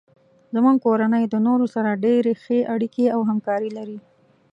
زمونږ 0.53 0.77
کورنۍ 0.85 1.23
د 1.29 1.35
نورو 1.47 1.65
سره 1.75 1.99
ډیرې 2.05 2.33
ښې 2.43 2.59
اړیکې 2.73 3.05
او 3.15 3.21
همکاري 3.29 3.69
لري 3.77 3.97